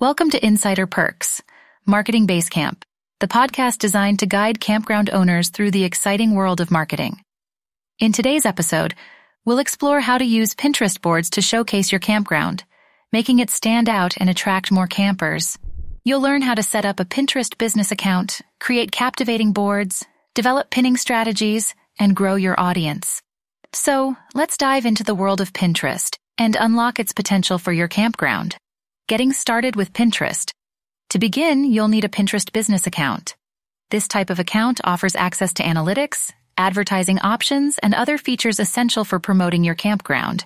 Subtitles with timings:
[0.00, 1.42] Welcome to Insider Perks,
[1.84, 2.84] Marketing Basecamp,
[3.18, 7.22] the podcast designed to guide campground owners through the exciting world of marketing.
[7.98, 8.94] In today's episode,
[9.44, 12.64] we'll explore how to use Pinterest boards to showcase your campground,
[13.12, 15.58] making it stand out and attract more campers.
[16.02, 20.02] You'll learn how to set up a Pinterest business account, create captivating boards,
[20.34, 23.20] develop pinning strategies, and grow your audience.
[23.74, 28.56] So, let's dive into the world of Pinterest and unlock its potential for your campground.
[29.10, 30.52] Getting started with Pinterest.
[31.08, 33.34] To begin, you'll need a Pinterest business account.
[33.90, 39.18] This type of account offers access to analytics, advertising options, and other features essential for
[39.18, 40.44] promoting your campground.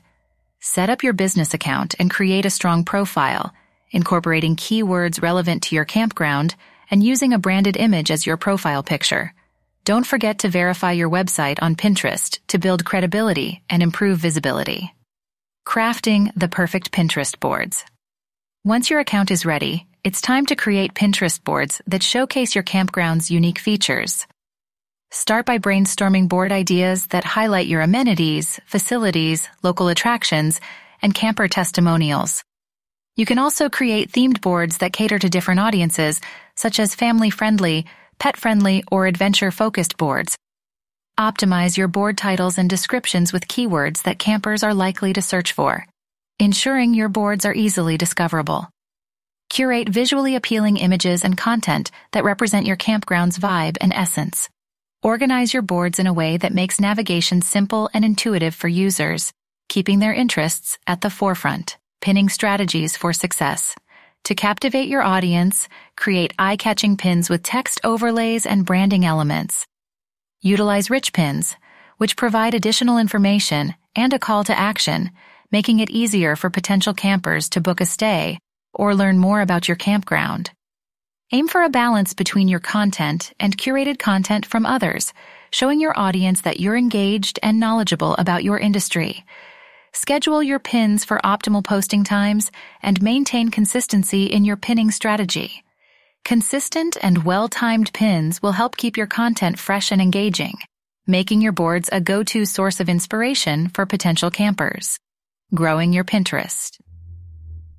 [0.60, 3.52] Set up your business account and create a strong profile,
[3.90, 6.54] incorporating keywords relevant to your campground
[6.90, 9.34] and using a branded image as your profile picture.
[9.84, 14.94] Don't forget to verify your website on Pinterest to build credibility and improve visibility.
[15.66, 17.84] Crafting the perfect Pinterest boards.
[18.66, 23.30] Once your account is ready, it's time to create Pinterest boards that showcase your campground's
[23.30, 24.26] unique features.
[25.10, 30.62] Start by brainstorming board ideas that highlight your amenities, facilities, local attractions,
[31.02, 32.42] and camper testimonials.
[33.16, 36.22] You can also create themed boards that cater to different audiences,
[36.56, 37.84] such as family-friendly,
[38.18, 40.38] pet-friendly, or adventure-focused boards.
[41.20, 45.86] Optimize your board titles and descriptions with keywords that campers are likely to search for
[46.40, 48.68] ensuring your boards are easily discoverable.
[49.50, 54.48] Curate visually appealing images and content that represent your campground's vibe and essence.
[55.02, 59.32] Organize your boards in a way that makes navigation simple and intuitive for users,
[59.68, 61.76] keeping their interests at the forefront.
[62.00, 63.76] Pinning strategies for success.
[64.24, 69.66] To captivate your audience, create eye-catching pins with text overlays and branding elements.
[70.40, 71.56] Utilize rich pins,
[71.98, 75.10] which provide additional information and a call to action
[75.54, 78.40] making it easier for potential campers to book a stay
[78.72, 80.50] or learn more about your campground.
[81.30, 85.12] Aim for a balance between your content and curated content from others,
[85.52, 89.24] showing your audience that you're engaged and knowledgeable about your industry.
[89.92, 92.50] Schedule your pins for optimal posting times
[92.82, 95.62] and maintain consistency in your pinning strategy.
[96.24, 100.56] Consistent and well-timed pins will help keep your content fresh and engaging,
[101.06, 104.98] making your boards a go-to source of inspiration for potential campers.
[105.54, 106.80] Growing your Pinterest.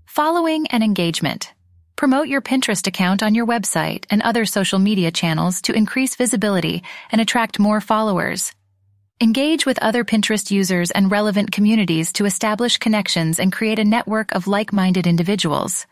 [0.05, 1.51] Following and engagement.
[1.97, 6.83] Promote your Pinterest account on your website and other social media channels to increase visibility
[7.11, 8.53] and attract more followers.
[9.19, 14.33] Engage with other Pinterest users and relevant communities to establish connections and create a network
[14.33, 15.85] of like-minded individuals.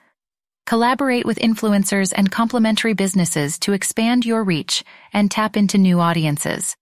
[0.66, 6.78] Collaborate with influencers and complementary businesses to expand your reach and tap into new audiences.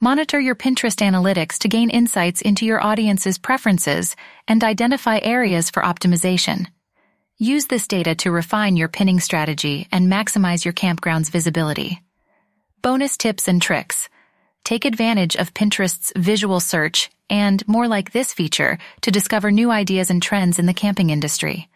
[0.00, 4.14] Monitor your Pinterest analytics to gain insights into your audience's preferences
[4.46, 6.68] and identify areas for optimization.
[7.36, 12.00] Use this data to refine your pinning strategy and maximize your campground's visibility.
[12.80, 14.08] Bonus tips and tricks.
[14.62, 20.10] Take advantage of Pinterest's visual search and, more like this feature, to discover new ideas
[20.10, 21.68] and trends in the camping industry.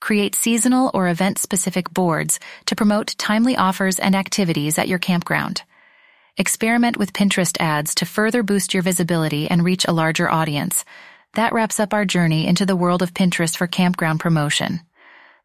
[0.00, 5.62] Create seasonal or event-specific boards to promote timely offers and activities at your campground.
[6.40, 10.86] Experiment with Pinterest ads to further boost your visibility and reach a larger audience.
[11.34, 14.80] That wraps up our journey into the world of Pinterest for campground promotion.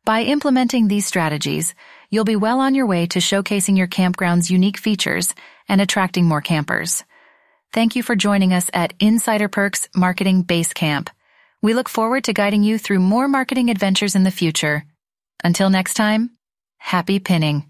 [0.06, 1.76] By implementing these strategies,
[2.10, 5.36] you'll be well on your way to showcasing your campground's unique features
[5.68, 7.04] and attracting more campers.
[7.74, 11.10] Thank you for joining us at Insider Perks Marketing Base Camp.
[11.62, 14.86] We look forward to guiding you through more marketing adventures in the future.
[15.44, 16.30] Until next time,
[16.78, 17.66] happy pinning.